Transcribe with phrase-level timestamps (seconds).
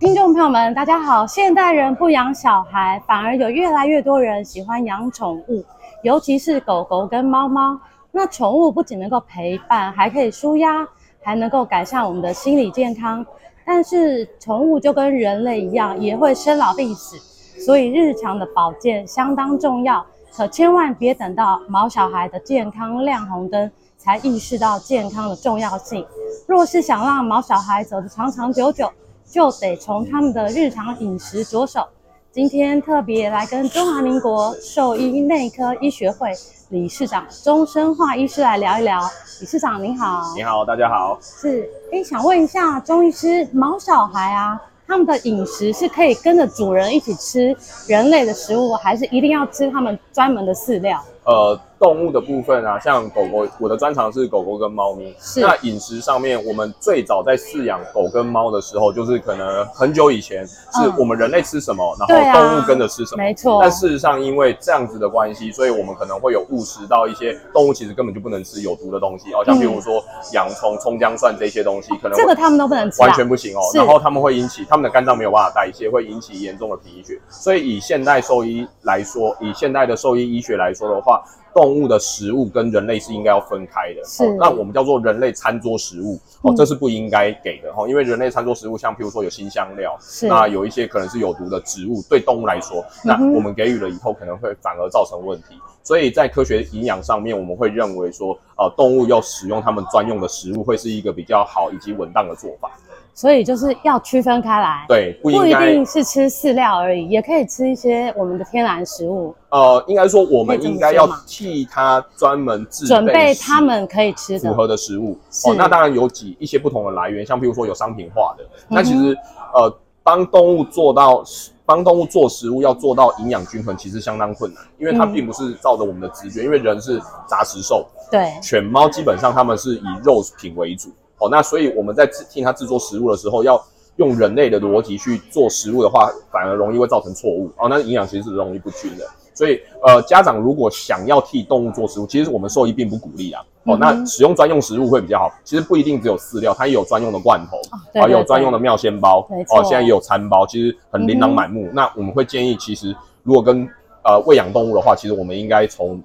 [0.00, 1.26] 听众朋友们，大家好！
[1.26, 5.62] 现代人不养小孩，反而有越来越多人喜欢养宠物，
[6.02, 7.78] 尤其是狗狗跟猫猫。
[8.10, 10.88] 那宠物不仅能够陪伴，还可以舒压，
[11.22, 13.24] 还能够改善我们的心理健康。
[13.62, 17.18] 但是宠物就跟人类一样，也会生老病死，
[17.60, 20.02] 所以日常的保健相当重要。
[20.34, 26.06] 可千万别等到毛小孩的健康亮红灯，才意识到健康的重要性。
[26.46, 28.90] 若是想让毛小孩走得长长久久，
[29.30, 31.86] 就得从他们的日常饮食着手。
[32.32, 36.32] 今天特别来跟中华民国兽医内科医学会
[36.70, 39.00] 理事长钟生化医师来聊一聊。
[39.40, 41.16] 理事长您好，你好，大家好。
[41.20, 47.56] 是，诶，想问一下钟医师，毛小孩啊，他们的饮食是可以跟着主人一起吃
[47.86, 51.00] 人类的食物，还是一定要吃他们专门的饲料？
[51.24, 55.14] 呃，动物的部分啊，像狗狗，我的专长是狗狗跟猫咪。
[55.20, 55.40] 是。
[55.40, 63.22] 那饮食上面，我们最早在饲养狗跟猫的时候，就是可能很久以前，是我们人类吃什么，嗯、然后动物跟着吃什么。
[63.22, 63.62] 没错、啊。
[63.62, 73.60] 但事实上，因为这样子的关系，所以我们可能会有误食到一些动物其实根本就不能吃有毒的东西哦，像比如说洋葱、葱姜蒜这些东西，可能这个他们都不能吃、啊，完全不行哦。
[73.74, 77.20] 然后他们会引起他们的肝脏没有办法代谢，会引起严重的贫血。
[77.28, 81.09] 所以以现代兽医来说，以现代的兽医医学来说的话。
[81.52, 84.36] 动物的食物跟人类是应该要分开的，是、哦。
[84.38, 90.28] 那我们叫做人类餐桌食物，哦，这是不应该给的哈、哦，因为人类餐桌食物，像譬如说有新香料，是。
[90.28, 95.56] 那有一些可能是有毒的植物，对动物来说，那我们给予了以后，可能会反而造成问题。
[95.82, 102.70] 所以在科学营养上面，我们会认为说，呃，动物要使用它们专用的食物，会是一个比较好以及稳当的做法。
[103.12, 109.34] 所以就是要区分开来，对，不，不一定是吃饲料而已，也可以吃一些我们的天然食物。
[109.50, 115.18] 呃，应该说我们应该要替它专门制准备他们可以吃的符合的食物。
[115.44, 118.44] 哦，那当然有几一些不同的来源，像比如说有商品化的。
[118.68, 119.14] 那其实
[119.52, 119.70] 呃，
[120.02, 121.22] 帮动物做到
[121.66, 130.90] 帮动物做食物要做到营养均衡，其实相当困难，因为它并不是照着我们的直觉，因为人是杂食兽，对，犬猫基本上它们是以肉品为主。
[131.20, 133.62] 哦，那所以我们在替它制作食物的时候，要
[133.96, 137.50] 用人类的逻辑去做食物的话，反而容易会造成错误。
[137.58, 139.04] 哦，那营养其实是容易不均的。
[139.34, 143.42] 所以，呃，家长如果想要替动物做食物，其实我们兽医并不鼓励啊。
[143.64, 145.30] 哦，那使用专用食物会比较好。
[145.44, 147.58] 其实不一定只有饲料，它也有专用的罐头，
[148.00, 149.20] 啊、哦，有专用的妙鲜包，
[149.50, 151.66] 哦，现在也有餐包，其实很琳琅满目。
[151.66, 153.68] 嗯、那我们会建议，其实如果跟
[154.04, 156.02] 呃喂养动物的话，其实我们应该从。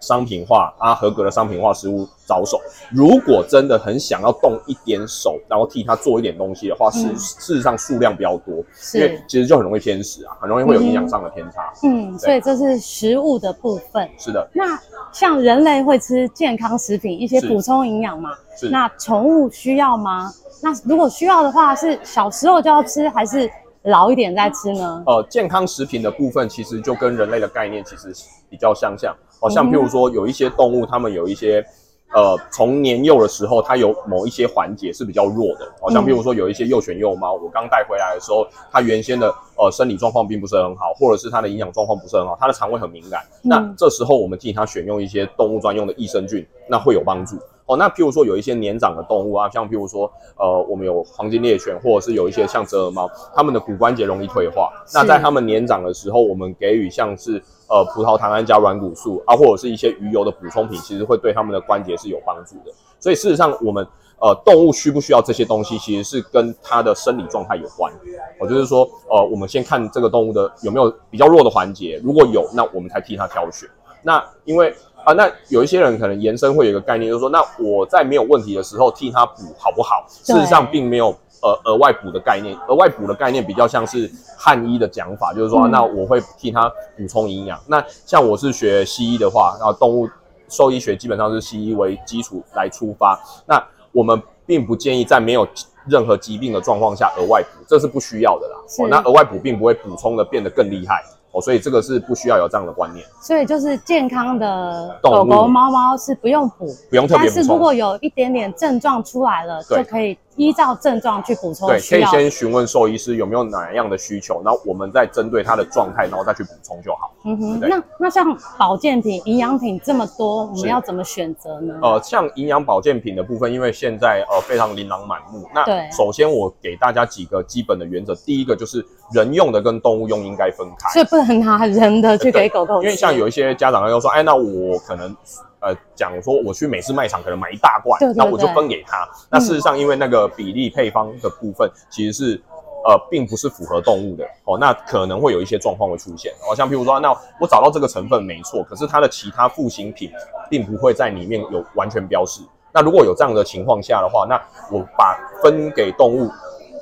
[0.00, 2.60] 商品化啊，合格的商品化食物着手。
[2.90, 8.56] 如果真的很想要动一点手，然后替他做一点东西的话，事、嗯、事实上数量比较多，
[8.94, 11.72] 因为其实就很容易偏食啊，很容易会有营养上的偏差。
[11.82, 14.08] 嗯，所以这是食物的部分。
[14.18, 14.48] 是的。
[14.52, 14.78] 那
[15.12, 18.30] 像人类会吃健康食品，一些补充营养嘛？
[18.56, 18.68] 是。
[18.68, 20.32] 那宠物需要吗？
[20.62, 23.50] 那如果需要的话，是小时候就要吃，还是
[23.88, 25.02] 老一点再吃呢？
[25.06, 28.12] 呃，健康食品的部分其实就跟人类的概念其实
[28.50, 29.16] 比较相像。
[29.40, 31.64] 哦，像譬如说有一些动物，它们有一些，
[32.12, 35.64] 呃，从年幼的时候，它有某一些环节是比较弱的。
[35.80, 43.24] 哦，像譬如说有一些幼犬幼猫，我刚带回来的时候，它原先的呃生理状况并不是很好，或者是它的营养状况不是很好，它的肠胃很敏感。
[43.42, 47.38] 那这时候我们替它选用一些动物专用的益生菌，那会有帮助。
[47.68, 54.72] 哦，那譬如说有一些年长的动物啊，像譬如说，呃，我们有黄金猎犬，或者是有一些像折耳猫，它们的骨关节容易退化。
[54.94, 57.34] 那在它们年长的时候，我们给予像是
[57.68, 62.72] 呃葡萄糖胺加软骨素啊，或者是一些鱼油的补充品，其实会对它们的关节是有帮助的。
[62.98, 63.86] 所以事实上，我们
[64.18, 67.92] 呃动物需不需要这些东西，其实是跟它的生理状态有关。
[68.40, 73.68] 我、呃、就是说，呃，我们先看这个动物的有没有比较弱的环节，如果有，那我们才替它挑选。
[74.00, 74.74] 那因为
[75.08, 80.04] 啊，那有一些人可能延伸会有一个概念，就是说，那我在没有问题的时候替他补好不好？
[80.06, 81.06] 事实上并没有
[81.40, 87.58] 呃额外补的概念，额外补的概念比较像是汉医的讲法，就是说，嗯、那我会替他补充营养。
[87.68, 90.06] 那像我是学西医的话，然后动物
[90.50, 95.48] 兽医学基本上是西医为基础来出发，那我们并不建议在没有
[95.86, 98.56] 任何疾病的状况下额外补，这是不需要的啦。
[98.80, 101.02] 哦，那额外补并不会补充的变得更厉害。
[101.32, 103.04] 哦，所以这个是不需要有这样的观念。
[103.20, 107.34] 所以就是健康的狗狗、猫猫是不用补，不用特别补。
[107.34, 111.68] 但是如果有一点点症状出来了，就可以依照症状去补充。
[111.68, 117.12] 对，可以先询问兽医师有没有哪样的需求，然后我们再针对它的状态，然后再去补充就好。
[117.24, 118.24] 嗯哼，那那像
[118.56, 121.74] 保健品、营养品这么多，我们要怎么选择呢？
[121.82, 125.46] 呃，像营养保健品的部分，因为现在呃非常琳琅满目。
[125.52, 132.80] 那对，首先我给大家几个基本的原则，第一个就是人用的跟动物用应该分开，所以不能拿人的去给狗狗。
[132.80, 135.14] 因为像有一些家长又说，哎，那我可能
[135.60, 139.08] 呃讲说我去美式卖场可能买一大罐，那我就分给他。
[139.30, 142.42] 那事实上，因为那个比例配方的部分其实是。
[142.86, 150.10] 呃，并不是符合动物的哦，那可能会有一些状况会出现哦，像譬如说，那我找到这个成分没错，可是它的其他副型品
[150.48, 152.40] 并不会在里面有完全标示。
[152.72, 154.40] 那如果有这样的情况下的话，那
[154.70, 156.30] 我把分给动物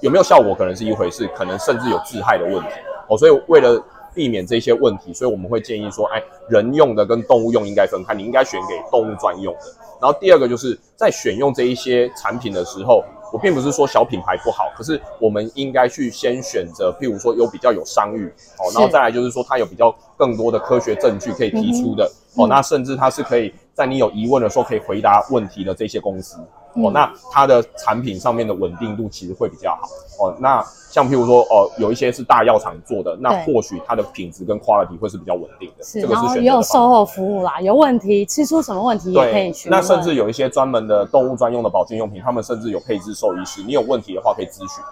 [0.01, 2.69] 有没有效果，可能是一回事，可能甚至有致害的问题
[3.09, 3.17] 哦。
[3.17, 3.83] 所以为了
[4.17, 9.61] 避免这些问题，所以我们会建议说，哎，人用的跟动物用应该分开，你应该选给动物专用的。
[10.01, 13.05] 然后第二个就是在选用这一些产品的时候。
[13.33, 26.39] 我并不是说小品牌不好，可是我们应该去先选择，譬如说有比较有商誉哦，然后再来就是说它有比较更多的科学证据可以提出的、嗯、哦，那甚至它是可以在你有疑问的时候可以回答问题的这些公司。
[26.77, 30.35] 哦，那它的产品上面的稳定度其实会比较好哦。
[30.39, 35.85] 那像譬如说，哦，有一些是大药厂做的，那或许它的品质跟 quality 会是比较稳定的。
[35.85, 36.41] 是，这个是选择。
[36.41, 39.69] 也有售后服务啦，有问题吃出什么问题也可以去。
[39.69, 44.83] 那甚至有一些专门的动物专用的保健用品，他们甚至有配置兽医师，你有问题的话可以咨询。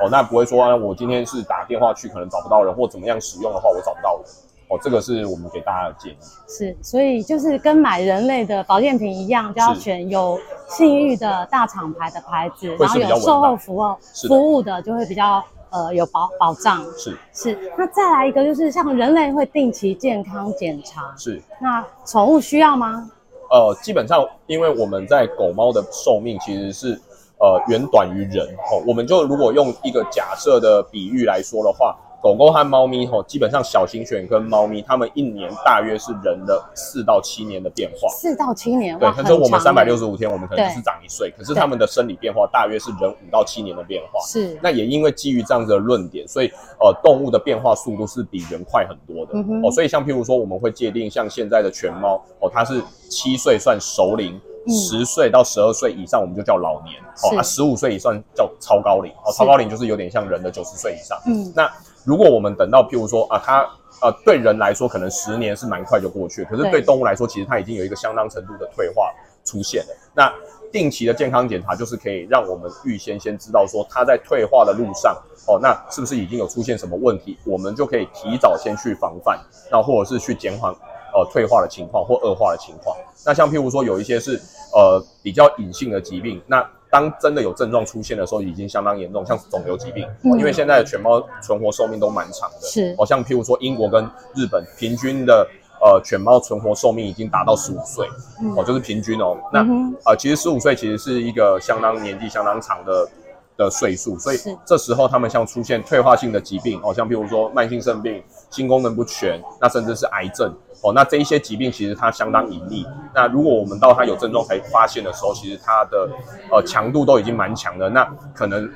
[0.00, 4.24] 哦，那不会说啊，我今天是打电话去，可能找不到人，或怎么样使用的话，我找不到人。
[4.72, 6.16] 哦，这个是我们给大家的建议。
[6.48, 13.96] 是，所以就是跟买人类的保健品一样，就要选有信誉的大厂牌的牌子，然后有售后服务
[14.26, 16.82] 服务的，就会比较呃有保保障。
[16.96, 21.42] 是是，那再来一个就是像人类会定期健康检查，是。
[21.60, 23.10] 那宠物需要吗？
[23.50, 26.98] 呃，基本上因为我们在狗猫的寿命其实是
[27.38, 31.94] 呃远短于人哦，我们就如果用一个假设的比喻来说的话。
[32.22, 38.08] 狗狗和猫咪吼，基本上小型犬跟猫咪，它们一年大约是人的四到七年的变化。
[38.10, 44.20] 四到七年，对，可是我们三百六十五天，我们可能只是长一岁，可是它们的生理变化大约是人五到七年的变化。
[44.24, 46.46] 是，那也因为基于这样子的论点，所以
[46.78, 49.32] 呃，动物的变化速度是比人快很多的。
[49.34, 52.80] 嗯、哦，所以像譬如说，我们会界定像现在的犬猫哦，它是
[53.10, 54.40] 七岁算熟龄。
[54.68, 57.36] 十岁到十二岁以上，我们就叫老年哦。
[57.36, 59.32] 啊，十五岁以上叫超高龄哦。
[59.36, 61.18] 超高龄就是有点像人的九十岁以上。
[61.26, 61.68] 嗯，那
[62.04, 63.62] 如果我们等到譬如说啊，它
[64.00, 69.12] 呃对人来说可能十年是蛮快就过去，可是对动物来说，其实它已经有一个相当程度的退化
[69.44, 69.96] 出现了。
[70.14, 70.32] 那
[70.70, 75.14] 定期的健康检查就是可以让我们预先先知道说它在退化的路上
[75.46, 79.38] 哦，那是不是已经有出现什么问题，我们就可以提早先去防范，
[79.70, 80.74] 那或者是去减缓。
[81.14, 82.96] 呃，退化的情况或恶化的情况，
[83.26, 84.40] 那像譬如说有一些是
[84.72, 94.04] 呃比较隐性的疾病，那当真的有症状出现的时候，已经相当严重，像肿瘤疾病，嗯，因为现在的犬猫存活寿命都蛮长的，是，哦，像譬如说英国跟
[94.34, 95.48] 日本平均的
[95.80, 98.06] 呃犬猫存活寿命已经达到十五岁，
[98.54, 99.60] 哦，就是平均哦，那
[100.04, 103.08] 呃其实十五岁其实是一个相当年纪相当长的
[103.56, 104.36] 的岁数，所以
[104.66, 108.22] 这时候他们像出现退化性的疾病，哦，像譬如说慢性肾病、
[108.52, 110.54] 性功能不全，那甚至是癌症。
[110.82, 112.84] 哦，那这一些疾病其实它相当隐匿。
[113.14, 116.08] 那如果我们到它有症状才发现的时候，其实它的
[116.50, 117.88] 呃强度都已经蛮强的。
[117.88, 118.04] 那
[118.34, 118.68] 可能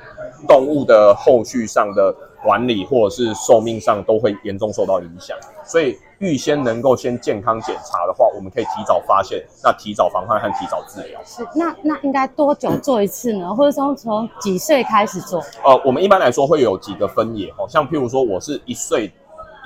[0.47, 5.37] 动物的后续上的管理或者是寿命上都会严重受到影响。
[5.65, 11.21] 所以预先能够先健康检查的话，我们可以提早发现，那提早防范和提早治疗。
[11.25, 13.53] 是，那那应该多久做一次呢？
[13.53, 15.41] 或者说从几岁开始做？
[15.61, 19.11] 呃，我们一般来说会有几个分野哦，像譬如说我是一岁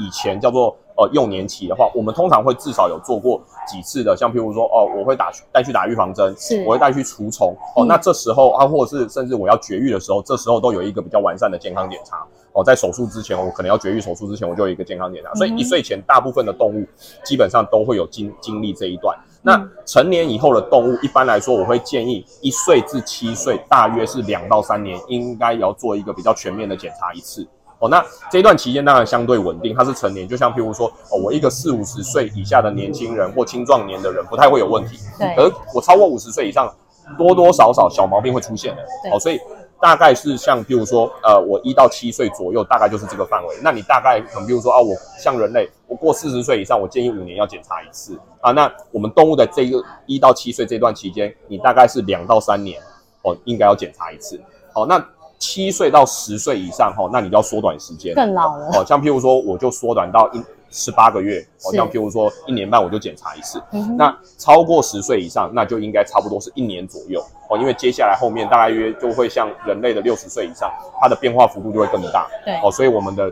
[0.06, 0.76] 以前叫做。
[0.98, 16.86] 呃，幼年期的话，我们通常会至少有做过几次的，像譬如说，哦，我会打带去打预防针，是，我会带去除虫，哦，那这时候啊，或者是甚至我要绝育的时候，这时候都有一个比较完善的健康检查，哦，在手术之前，我可能要绝育手术之前，我就有一个健康检查，所以一岁前大部分的动物
[17.24, 19.18] 基本上都会有经经历这一段。
[19.42, 27.48] 那成年以后的动物，一般来说，我会建议一岁至七岁，大约是两到三年，应该要做一个比较全面的检查一次。
[27.82, 35.34] 哦，那这一段期间当然相对稳定，它是成年，就像譬如说，哦，我一个四五十岁以下的年轻人或青壮年的人不太会有问题，对。
[35.36, 36.72] 而我超过五十岁以上，
[37.18, 39.40] 多多少少小毛病会出现的，哦，所以
[39.82, 43.56] 大概是像譬如说，呃，我一到七岁左右，大概就是这个范围。
[43.64, 48.52] 那你大概可能比如说啊，我像人类，我过四十岁以上，我建议五年要检查一次啊。
[48.52, 52.80] 那我们动物的这个一到七岁这段期间，你大概是两到三年，
[53.24, 54.40] 哦，应该要检查一次。
[54.72, 55.04] 好，那。
[55.42, 58.68] 七岁到十岁以上，哈，那你就要缩短时间，更老了。
[58.76, 63.60] 哦，像譬如说，我就缩短到一十八个月，哦像譬如说一年半我就检查一次。
[63.72, 67.20] 嗯、那超过十岁以上，那就应该差不多是一年左右
[67.50, 70.72] 哦，因为接下来后面大概约就会像人类的六十岁以上，
[71.02, 72.30] 它的变化幅度就会更大。
[72.46, 73.24] 对，哦，所以我们的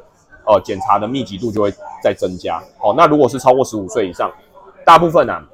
[0.47, 1.71] 呃检查的密集度就会
[2.03, 2.59] 再增加。
[2.81, 4.31] 哦，那如果是超过十五岁以上，
[4.83, 5.45] 大部分啊。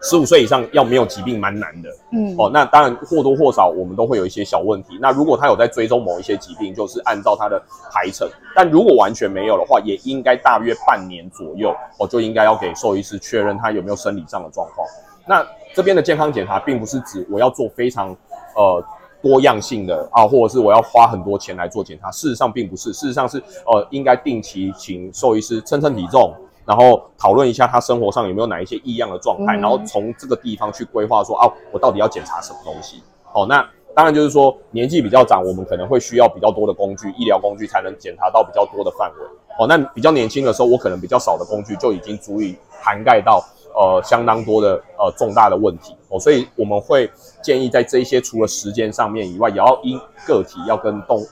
[0.00, 4.96] 十五岁以上要没有疾病蛮难的，嗯，哦，那当然或多或少我们都会有一些小问题。
[5.00, 7.60] 那如果他有在追踪某一些疾病，就是按照他的
[7.92, 8.28] 排程。
[8.54, 14.86] 但如果完全没有的话，也应该大约半年左右，哦，就应该要给兽医师确认他有没有生理上的状况。
[15.26, 18.16] 那这边的健康检查并不是指我要做非常
[18.54, 18.82] 呃
[19.20, 22.08] 多样性的啊，或者是我要花很多钱来做检查。
[22.12, 26.32] 事实上并不是，事实上是呃应该定期请兽医师称称体重。
[26.68, 33.02] 然后讨论一下他生活上有没有哪一些异样的状态，嗯、然后从这个地方去规划说，啊，我到底要检查什么东西？
[33.32, 39.24] 哦，那当然就是说年纪比较长，我们可能会需要比较多的工具，医疗工具才能检查到比较多的范围。
[39.58, 43.42] 哦，那比较年轻的时候，我可能比较少的工具就已经足以涵盖到
[43.74, 45.96] 呃相当多的呃重大的问题。
[46.10, 47.10] 哦，所以我们会
[47.42, 51.26] 建议在这一些除了时间上面以外，也要因个体要跟动。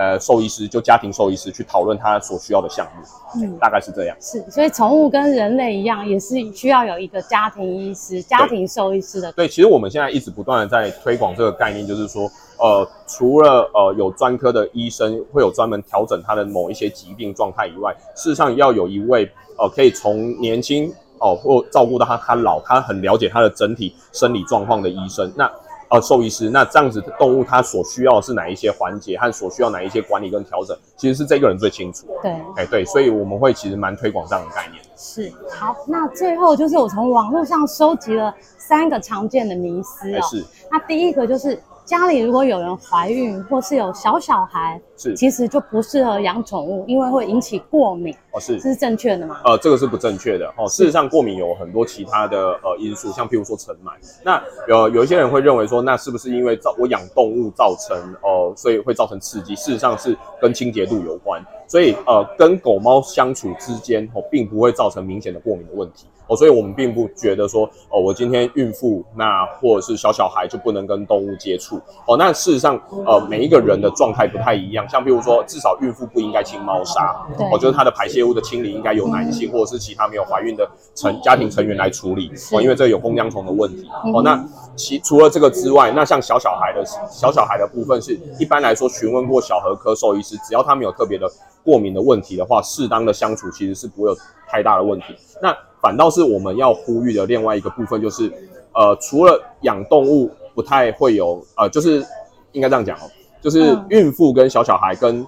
[0.00, 3.02] 呃，兽医师就家庭兽医师去讨论他所需要的项目，
[3.38, 4.16] 嗯，大概是这样。
[4.18, 9.30] 是，所以宠物跟人类一样，也是需要有一个家庭医师、家庭兽医师的。
[9.32, 12.22] 对，其实我们现在一直不断的在推广这个概念，就是说，
[12.58, 20.88] 呃，除了呃有专科的医生会有专门调整他的某一些疾病状态以外，事实上要有一位呃可以从年轻
[21.18, 25.30] 哦、呃、或照顾到他他老，他很了解他的整体生理状况的医生。
[25.36, 25.44] 那
[25.90, 32.06] 呃，兽医师，那这样子的动物它所需要的是哪一些环节和所需要哪一些管理跟调整，其实是这个人最清楚。
[32.22, 34.82] 对，哎对，所以我们会其实蛮推广这样的概念。
[34.96, 40.20] 是，好，那最后就是我从网络上收集了三个常见的迷思哦。
[40.22, 41.60] 是，那第一个就是。
[41.86, 48.14] 家里如果有人怀孕或是有小小孩，是其实就不适合养宠物，因为会引起过敏。
[48.32, 49.40] 哦，是，这是正确的吗？
[49.46, 50.46] 呃，这个是不正确的。
[50.58, 53.92] 哦，事实上，过敏有很多其他的呃因素，像譬如说尘螨。
[54.22, 59.56] 那有有一些人会认为说，那是不是因为造我养动物造成哦、呃，所以会造成刺激？
[59.56, 61.42] 事实上是跟清洁度有关。
[61.66, 66.06] 所以呃，跟狗猫相处之间哦，并不会造成明显的过敏的问题。
[66.26, 71.80] 哦，所以我们并不觉得说，哦，我今天孕妇那或者是小小孩就不能跟动物接触。
[72.06, 74.86] 哦，那事实上，呃，每一个人的状态不太一样。
[74.90, 82.30] 像譬如说，至少孕妇不应该清猫砂，哦，就是它的排泄物的清理应该由男性或者是其他没有怀孕的成家庭成员来处理。
[82.52, 83.88] 哦，因为这有弓浆虫的问题。
[84.12, 84.44] 哦，那
[84.74, 91.30] 其除了这个之外，那像小小孩的小小孩的部分是，一般来说询问过小儿科兽医师，只要他没有特别的
[91.62, 94.16] 过敏的问题的话，适当的相处其实是不会有
[94.48, 95.14] 太大的问题。
[95.40, 98.30] 那反倒是我们要呼吁的另外一个部分，就是，
[98.74, 102.04] 呃，除了养动物不太会有，呃，就是
[102.52, 103.08] 应该这样讲哦，
[103.40, 105.26] 就是孕妇跟小小孩跟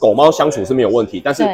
[0.00, 1.44] 狗猫相处是没有问题，但是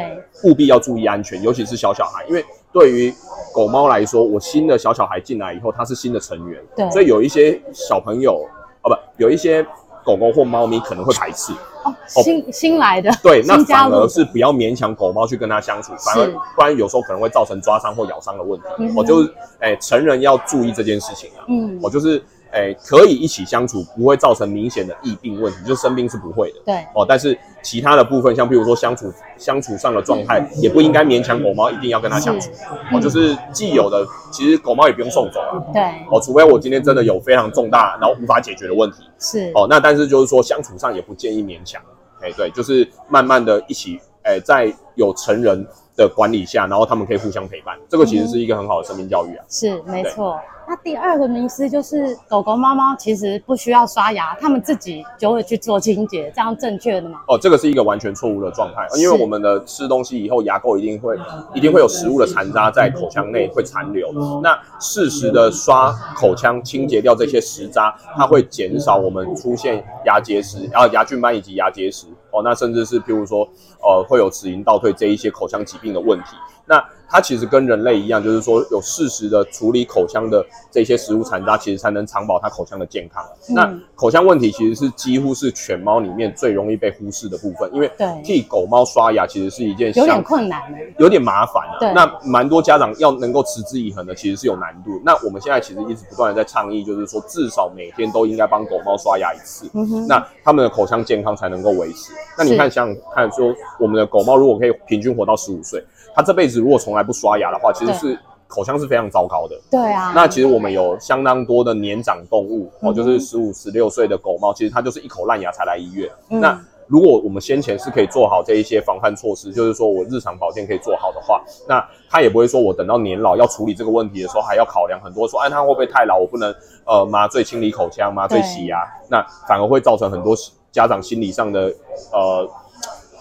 [0.43, 3.13] 务必要注意安全，尤其是小小孩，因为对于
[3.53, 8.47] 狗猫来说，我新的小小孩进来以后，它是新的成员，对，所以有一些小朋友，
[8.83, 9.65] 哦，不，有一些。
[10.01, 11.53] 狗狗或猫咪可能会排斥
[11.83, 11.93] 哦，
[12.23, 18.65] 新新来的对，那反而是不要勉强狗猫去跟它相处，反而不然有时候可能会造成抓伤或咬伤的问题。
[18.79, 21.45] 嗯、我就是哎、欸，成人要注意这件事情啊。
[21.47, 22.23] 嗯，我就是。
[22.51, 26.59] 哎、欸，可以一起相处，不会造成明显的疫病问题，就生病是不会的。
[26.65, 32.49] 对哦，但是其他的部分，像比如说相处相处上的状态，也不应该勉强狗猫一定要跟它相处。
[32.91, 35.61] 哦，就是既有的，其实狗猫也不用送走啊。
[35.73, 39.03] 对哦，除非我今天真的有非常重大，然后无法解决的问题。
[39.19, 41.81] 是哦，那但是就是说相处上也不建议勉强。
[42.21, 49.43] 哎，对，就是慢慢的一起，哎，在有成人的管理下，然后他们可以互相陪伴，这个其实是一个很好的生命教育啊。
[49.49, 50.39] 是，没错。
[50.67, 57.21] 那第二个迷思就是狗狗、猫猫其实不需要刷牙，它们自己就会去做清洁，这样正确的吗？
[57.27, 61.17] 哦，这个是一个完全错误的状态，因为我们的吃东西以后，牙垢一定会
[61.55, 64.11] 一定会有食物的残渣在口腔内会残留。
[64.43, 72.05] 那适时的刷口腔清洁掉这些食渣，它会减少我们出现牙结石、然后牙菌斑以及牙结石。
[72.31, 73.47] 哦，那甚至是譬如说，
[73.81, 76.35] 呃，会有齿龈倒退这一些口腔疾病的问题。
[76.65, 83.23] 那它其实跟人类一样，就是说有适时的处理口腔的这些食物残渣，其实才能长保它口腔的健康。
[83.49, 87.91] 嗯、那口腔问题其实是几乎是犬猫里面最容易被忽视的部分，因为
[88.23, 91.91] 替狗猫刷牙其实是一件有点困难的，有点麻烦啊。
[91.93, 95.01] 那蛮多家长要能够持之以恒的，其实是有难度。
[95.03, 102.13] 那我们现在其实一直不断的在倡议，就是说至少每天都应该帮狗猫刷牙一次，嗯、那他们的口腔健康才能够维持。
[102.37, 105.83] 那你看，想想看，说我们的狗猫如果可以平均活到十五岁。
[106.15, 109.59] 它这辈子如果从来不刷牙的话，其实是口腔是非常糟糕的。
[109.69, 110.11] 对啊。
[110.15, 116.09] 那其实我们有相当多的年长动物，哦、嗯，就是十五、十六岁的狗猫，其实它就是一口烂牙才来医院。
[116.29, 126.51] 嗯、那如果我们先前是可以做好这一些防范措施，就是说我日常保健可以做好的话，那他也不会说我等到年老要处理这个问题的时候还要考量很多，说哎他会不会太老，我不能
[126.85, 130.35] 呃麻醉清理口腔、麻醉洗牙，那反而会造成很多
[130.71, 131.71] 家长心理上的
[132.11, 132.49] 呃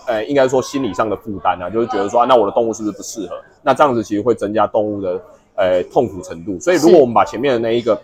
[0.08, 3.36] 呃应该说心理上的负担啊，就是觉得说、啊、那我的动物是不是不适合？
[3.62, 5.20] 那这样子其实会增加动物的
[5.54, 6.58] 呃痛苦程度。
[6.58, 7.96] 所以如果我们把前面的那一个。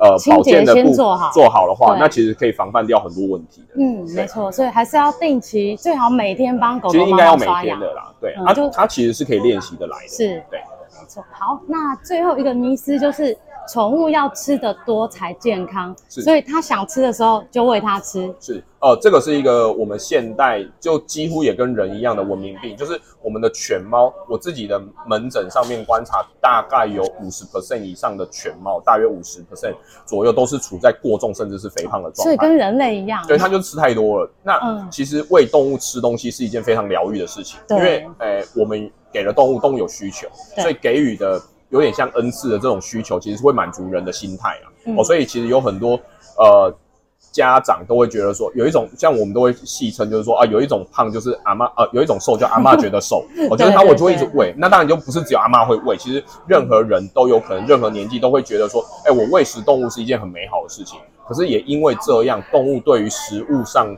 [0.00, 3.74] 呃，保健的步做好做好的话，那其实可以防范掉很多问题的。
[3.82, 6.92] 嗯，没错，所以还是要定期，最好每天帮狗狗。
[6.92, 10.08] 其实应该要每天的啦，对，它就它其实是可以练习的来的。
[10.08, 11.24] 是，对，没错。
[11.32, 13.36] 好，那最后一个迷思就是。
[13.68, 18.34] 宠物要吃的多才健康，是，所以他想吃的时候就喂它吃。
[18.40, 29.74] 是，呃，这个是一个我们现代就几乎也跟人一样的文明病，就是我们的犬猫，我自己的门诊上面观察，大概有五十 percent 以上的犬猫，大约五十 percent
[30.06, 32.22] 左右都是处在过重甚至是肥胖的状态。
[32.22, 34.30] 所以跟人类一样，对，它就吃太多了。
[34.42, 41.38] 那、嗯、其实喂动物吃东西是一件非常疗愈的事情，因为，诶、呃，我们给了动物，动物有需求，所以给予的。
[41.70, 44.96] 有点像恩赐的这种需求，其实是会满足人的心态啊、嗯。
[44.96, 46.00] 哦，所以其实有很多
[46.36, 46.74] 呃
[47.30, 53.24] 家长都会觉得说，有一种像我们都会戏称，就是说啊，有一种胖就是阿嬷，呃，有一种瘦叫阿嬷觉得瘦。
[53.50, 60.98] 我觉得他我就会一直喂，那当然就不是只有阿嬷会喂，其实任何人都有可能，任何年纪都会觉得说，哎、欸，我喂食动物是一件很美好的事情。
[61.26, 63.94] 可是也因为这样，动物对于食物上，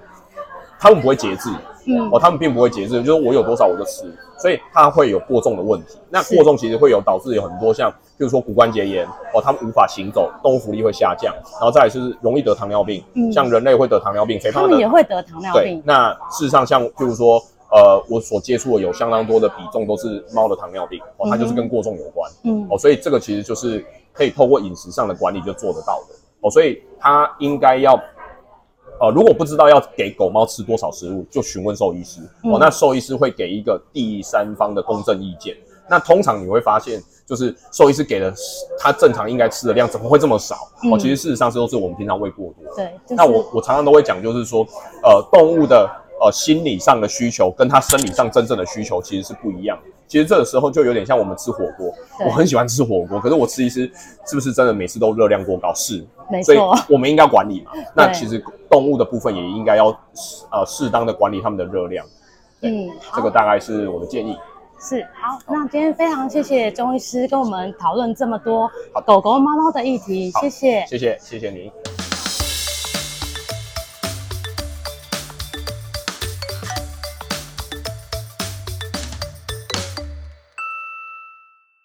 [0.80, 1.50] 他们不会节制。
[1.86, 4.04] 嗯，哦，他们并不会节制，就是我有多少我就吃，
[4.38, 5.96] 所以它会有过重的问题。
[6.10, 13.02] 那过重其实会有导致有很多像，比如说骨关节炎，哦，他们无法行走，动物福利会下降，然后再来是容易得糖尿病。
[13.14, 15.62] 嗯，像人类会得糖尿病，肥胖的也会得糖尿病。
[15.62, 22.30] 对，那事实上像，譬如说，呃，我所接触的有相当多的比重都是猫的糖尿病，哦，它就是跟过重有关。
[22.44, 23.82] 嗯，哦，所以这个其实就是
[24.12, 26.14] 可以透过饮食上的管理就做得到的。
[26.42, 27.98] 哦，所以它应该要。
[29.00, 32.20] 呃，如果不知道要给狗猫吃多少食物，就询问兽医师。
[32.44, 35.56] 哦，那兽医师会给一个第三方的公正意见。
[35.88, 38.32] 那通常你会发现，就是兽医师给的
[38.78, 40.54] 他正常应该吃的量，怎么会这么少？
[40.92, 42.74] 哦，其实事实上是都是我们平常喂过多。
[42.76, 42.92] 对。
[43.08, 44.64] 那我我常常都会讲，就是说，
[45.02, 49.90] 呃，动物的呃心理上的需求跟它生理上真正的需求其实是不一样的。
[50.10, 51.94] 其实这个时候就有点像我们吃火锅，
[52.26, 53.90] 我很喜欢吃火锅，可是我吃一吃，
[54.26, 55.72] 是不是真的每次都热量过高？
[55.72, 56.54] 是，没错。
[56.54, 57.70] 所以我们应该管理嘛。
[57.96, 58.44] 那其实。
[58.70, 59.88] 动物的部分也应该要
[60.52, 62.06] 呃适当的管理它们的热量，
[62.60, 64.38] 嗯，这个大概是我的建议。
[64.78, 68.70] 是好，那今天非常谢谢钟医师跟我们讨论这么多
[69.04, 71.68] 狗狗、猫猫的议题，谢谢，谢谢，谢谢您。